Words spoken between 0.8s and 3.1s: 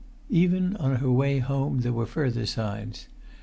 her way home there were further signs.